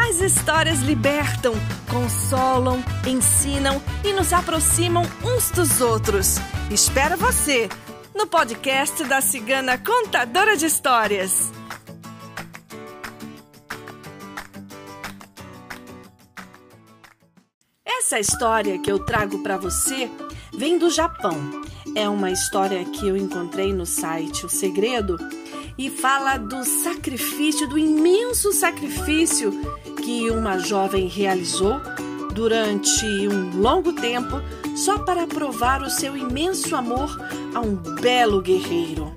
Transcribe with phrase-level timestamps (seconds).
[0.00, 1.52] As histórias libertam,
[1.90, 6.36] consolam, ensinam e nos aproximam uns dos outros.
[6.70, 7.68] Espero você
[8.14, 11.52] no podcast da Cigana Contadora de Histórias.
[17.84, 20.08] Essa história que eu trago para você
[20.56, 21.36] vem do Japão.
[21.94, 25.16] É uma história que eu encontrei no site O Segredo
[25.76, 29.52] e fala do sacrifício, do imenso sacrifício
[30.08, 31.82] que uma jovem realizou
[32.32, 34.40] durante um longo tempo
[34.74, 37.10] só para provar o seu imenso amor
[37.54, 39.14] a um belo guerreiro.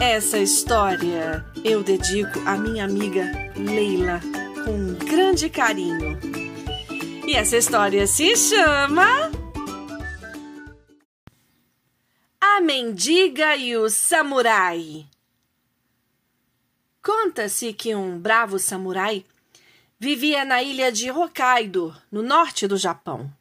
[0.00, 3.24] Essa história eu dedico à minha amiga
[3.56, 4.20] Leila
[4.64, 6.18] com grande carinho.
[7.24, 9.30] E essa história se chama
[12.40, 15.06] A Mendiga e o Samurai.
[17.00, 19.24] Conta-se que um bravo samurai
[19.98, 23.32] vivia na ilha de Hokkaido, no norte do Japão.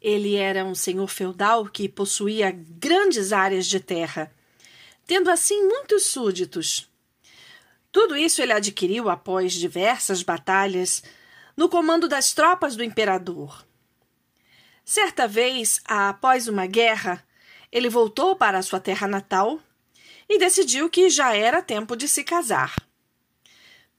[0.00, 4.32] Ele era um senhor feudal que possuía grandes áreas de terra,
[5.06, 6.88] tendo assim muitos súditos.
[7.92, 11.02] Tudo isso ele adquiriu após diversas batalhas
[11.54, 13.62] no comando das tropas do imperador.
[14.84, 17.22] Certa vez, após uma guerra,
[17.70, 19.60] ele voltou para sua terra natal
[20.26, 22.74] e decidiu que já era tempo de se casar.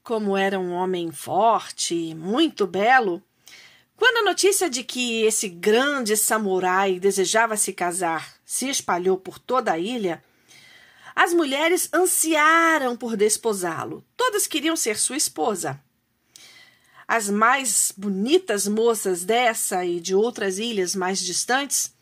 [0.04, 3.22] Como era um homem forte e muito belo,
[3.96, 9.72] quando a notícia de que esse grande samurai desejava se casar se espalhou por toda
[9.72, 10.22] a ilha,
[11.16, 14.04] as mulheres ansiaram por desposá-lo.
[14.14, 15.80] Todas queriam ser sua esposa.
[17.08, 21.94] As mais bonitas moças dessa e de outras ilhas mais distantes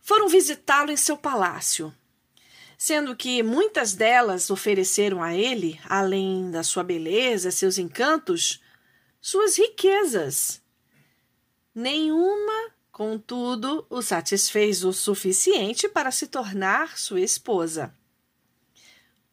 [0.00, 1.94] foram visitá-lo em seu palácio
[2.84, 8.60] sendo que muitas delas ofereceram a ele, além da sua beleza, seus encantos,
[9.20, 10.60] suas riquezas.
[11.72, 17.94] Nenhuma, contudo, o satisfez o suficiente para se tornar sua esposa.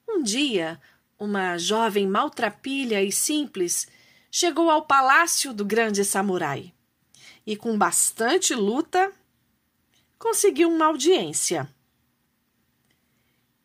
[0.08, 0.80] Um dia,
[1.18, 3.88] uma jovem maltrapilha e simples
[4.30, 6.72] chegou ao palácio do grande samurai
[7.48, 9.12] e, com bastante luta,
[10.20, 11.68] conseguiu uma audiência.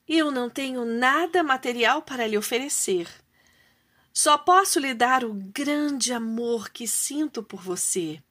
[0.07, 3.09] Eu não tenho nada material para lhe oferecer.
[4.13, 8.23] Só posso lhe dar o grande amor que sinto por você.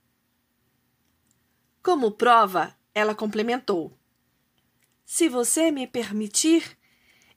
[1.82, 3.98] Como prova, ela complementou:
[5.04, 6.78] Se você me permitir,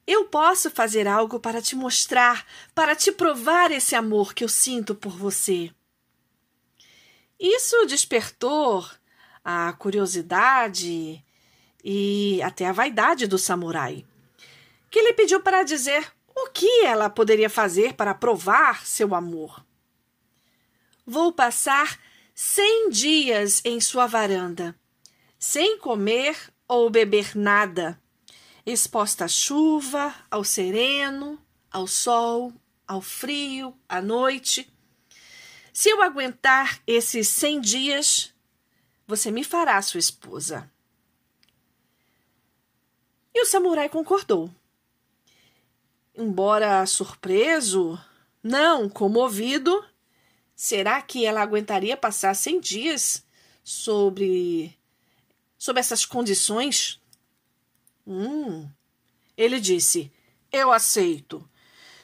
[0.06, 4.94] eu posso fazer algo para te mostrar, para te provar esse amor que eu sinto
[4.94, 5.72] por você.
[7.40, 8.86] Isso despertou
[9.42, 11.24] a curiosidade
[11.82, 14.04] e até a vaidade do samurai
[14.90, 19.64] que lhe pediu para dizer o que ela poderia fazer para provar seu amor.
[21.06, 21.98] Vou passar
[22.34, 24.78] cem dias em sua varanda,
[25.38, 26.36] sem comer
[26.68, 28.00] ou beber nada,
[28.66, 32.52] exposta à chuva, ao sereno, ao sol,
[32.86, 34.70] ao frio, à noite.
[35.72, 38.34] Se eu aguentar esses cem dias,
[39.06, 40.70] você me fará sua esposa.
[43.34, 44.50] E o samurai concordou.
[46.16, 48.00] Embora surpreso,
[48.42, 49.84] não comovido,
[50.54, 53.22] será que ela aguentaria passar cem dias
[53.62, 54.74] sobre
[55.58, 56.98] sob essas condições?
[58.06, 58.66] Hum.
[59.36, 60.10] Ele disse:
[60.50, 61.46] Eu aceito.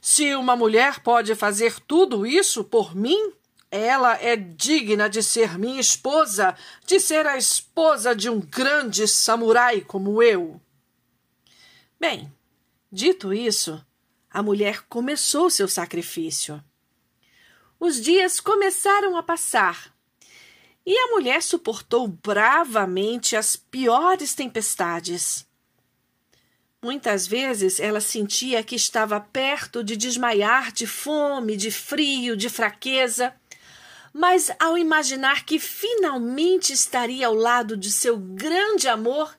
[0.00, 3.32] Se uma mulher pode fazer tudo isso por mim,
[3.70, 9.80] ela é digna de ser minha esposa, de ser a esposa de um grande samurai
[9.80, 10.60] como eu.
[11.98, 12.30] Bem,
[12.90, 13.82] dito isso,
[14.32, 16.62] a mulher começou seu sacrifício.
[17.78, 19.92] Os dias começaram a passar
[20.86, 25.46] e a mulher suportou bravamente as piores tempestades.
[26.82, 33.32] Muitas vezes ela sentia que estava perto de desmaiar de fome, de frio, de fraqueza,
[34.12, 39.36] mas ao imaginar que finalmente estaria ao lado de seu grande amor,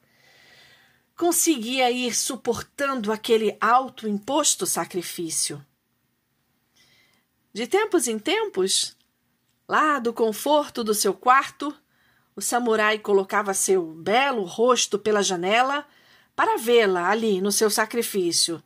[1.15, 5.63] conseguia ir suportando aquele alto imposto sacrifício.
[7.53, 8.97] De tempos em tempos,
[9.67, 11.75] lá do conforto do seu quarto,
[12.35, 15.85] o samurai colocava seu belo rosto pela janela
[16.35, 18.61] para vê-la ali no seu sacrifício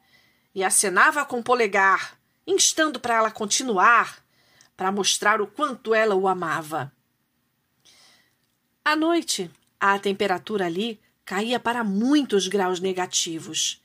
[0.55, 4.23] e acenava com o polegar, instando para ela continuar,
[4.77, 6.91] para mostrar o quanto ela o amava.
[8.85, 10.97] À noite, a temperatura ali
[11.27, 13.83] caía para muitos graus negativos.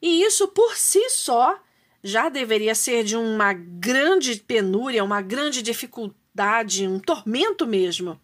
[0.00, 1.58] E isso por si só
[2.04, 8.20] já deveria ser de uma grande penúria, uma grande dificuldade, um tormento mesmo,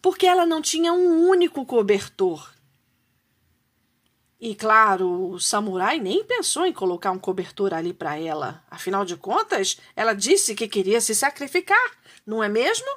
[0.00, 2.50] porque ela não tinha um único cobertor.
[4.40, 8.64] E claro, o samurai nem pensou em colocar um cobertor ali para ela.
[8.70, 11.90] Afinal de contas, ela disse que queria se sacrificar,
[12.24, 12.88] não é mesmo?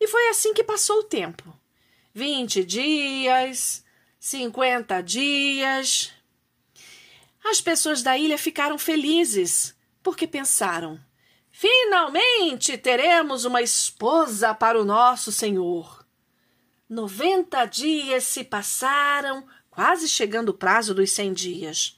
[0.00, 1.59] E foi assim que passou o tempo.
[2.12, 3.84] Vinte dias,
[4.18, 6.12] cinquenta dias.
[7.44, 10.98] As pessoas da ilha ficaram felizes, porque pensaram:
[11.52, 16.04] finalmente teremos uma esposa para o nosso Senhor.
[16.88, 21.96] Noventa dias se passaram, quase chegando o prazo dos cem dias.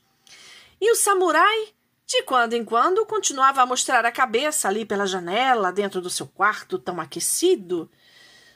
[0.79, 1.69] E o samurai,
[2.07, 6.27] de quando em quando, continuava a mostrar a cabeça ali pela janela, dentro do seu
[6.27, 7.91] quarto tão aquecido,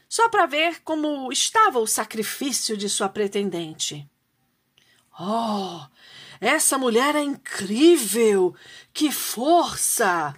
[0.09, 4.09] só para ver como estava o sacrifício de sua pretendente.
[5.19, 5.81] Oh,
[6.41, 8.55] essa mulher é incrível!
[8.93, 10.35] Que força!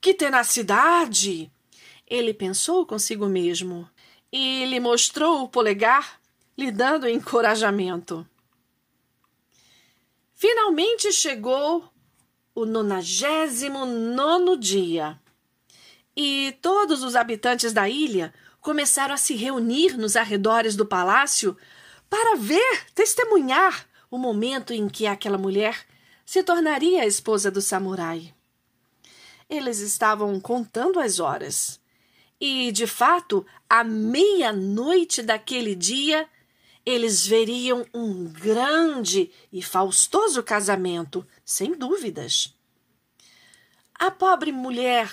[0.00, 1.52] Que tenacidade!
[2.06, 3.88] Ele pensou consigo mesmo
[4.30, 6.20] e lhe mostrou o polegar,
[6.56, 8.26] lhe dando encorajamento.
[10.34, 11.84] Finalmente chegou
[12.54, 15.20] o nonagésimo nono dia
[16.16, 21.54] e todos os habitantes da ilha começaram a se reunir nos arredores do palácio
[22.08, 25.84] para ver, testemunhar o momento em que aquela mulher
[26.24, 28.32] se tornaria a esposa do samurai.
[29.50, 31.80] Eles estavam contando as horas.
[32.40, 36.28] E, de fato, à meia-noite daquele dia,
[36.86, 42.54] eles veriam um grande e faustoso casamento, sem dúvidas.
[43.94, 45.12] A pobre mulher,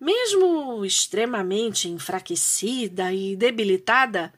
[0.00, 4.32] mesmo extremamente enfraquecida e debilitada,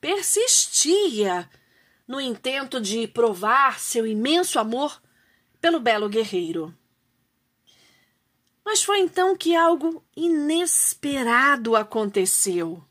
[0.00, 1.48] persistia
[2.06, 5.00] no intento de provar seu imenso amor
[5.60, 6.76] pelo belo guerreiro.
[8.64, 12.82] Mas foi então que algo inesperado aconteceu.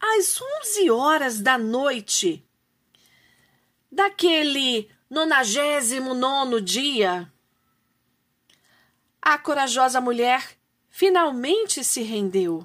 [0.00, 2.44] Às onze horas da noite
[3.90, 7.30] daquele nonagésimo nono dia,
[9.20, 10.58] a corajosa mulher
[10.92, 12.64] finalmente se rendeu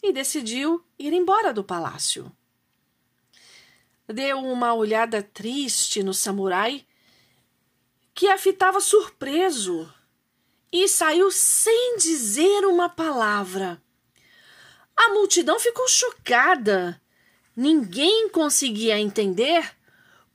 [0.00, 2.30] e decidiu ir embora do palácio
[4.12, 6.84] deu uma olhada triste no samurai,
[8.14, 9.92] que a fitava surpreso,
[10.72, 13.82] e saiu sem dizer uma palavra.
[14.96, 17.00] A multidão ficou chocada.
[17.56, 19.76] Ninguém conseguia entender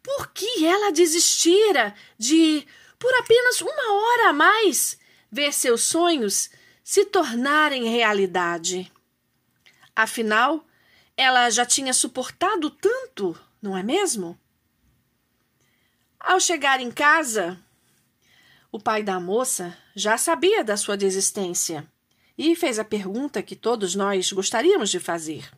[0.03, 2.67] por que ela desistira de,
[2.99, 4.97] por apenas uma hora a mais,
[5.35, 6.49] ver seus sonhos
[6.81, 8.89] se tornarem realidade.
[9.93, 10.65] Afinal,
[11.17, 14.39] ela já tinha suportado tanto não é mesmo?
[16.19, 17.59] Ao chegar em casa,
[18.71, 21.85] o pai da moça já sabia da sua desistência
[22.37, 25.51] e fez a pergunta que todos nós gostaríamos de fazer.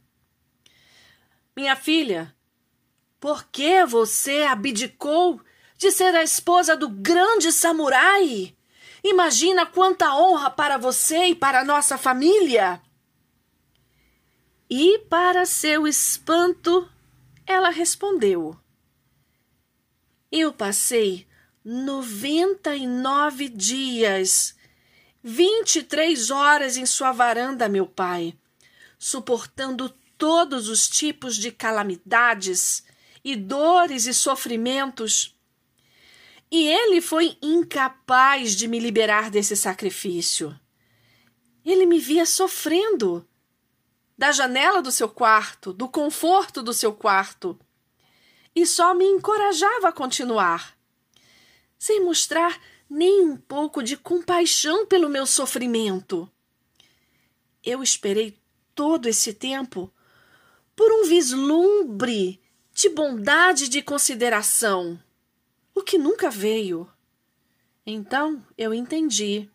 [1.53, 2.33] Minha filha,
[3.19, 5.41] por que você abdicou
[5.77, 8.56] de ser a esposa do grande samurai?
[9.03, 12.81] Imagina quanta honra para você e para nossa família!
[14.69, 16.89] E, para seu espanto,
[17.45, 18.57] ela respondeu:
[20.29, 21.25] Eu passei
[21.63, 24.55] noventa e nove dias,
[25.23, 28.37] vinte e três horas em sua varanda, meu pai,
[28.99, 32.83] suportando todos os tipos de calamidades
[33.23, 35.36] e dores e sofrimentos.
[36.49, 40.57] E ele foi incapaz de me liberar desse sacrifício.
[41.65, 43.27] Ele me via sofrendo
[44.17, 47.59] da janela do seu quarto, do conforto do seu quarto,
[48.55, 50.75] e só me encorajava a continuar,
[51.77, 56.31] sem mostrar nem um pouco de compaixão pelo meu sofrimento.
[57.63, 58.39] Eu esperei
[58.73, 59.93] todo esse tempo
[60.75, 62.41] por um vislumbre
[62.73, 64.99] de bondade e de consideração,
[65.77, 66.89] o que nunca veio.
[67.85, 69.49] Então eu entendi.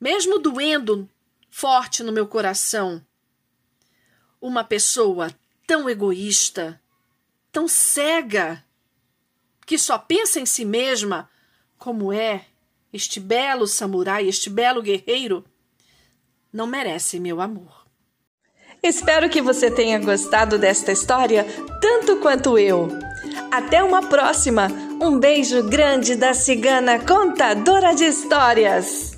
[0.00, 1.08] Mesmo doendo
[1.48, 3.04] forte no meu coração,
[4.40, 5.32] uma pessoa
[5.66, 6.80] tão egoísta,
[7.52, 8.64] tão cega,
[9.64, 11.30] que só pensa em si mesma,
[11.78, 12.46] como é
[12.92, 15.44] este belo samurai, este belo guerreiro,
[16.52, 17.86] não merece meu amor.
[18.82, 21.46] Espero que você tenha gostado desta história
[21.80, 22.88] tanto quanto eu.
[23.50, 24.68] Até uma próxima!
[25.00, 29.11] Um beijo grande da cigana contadora de histórias!